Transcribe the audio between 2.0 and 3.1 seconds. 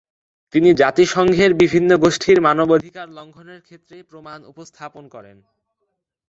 গোষ্ঠীর মানবাধিকার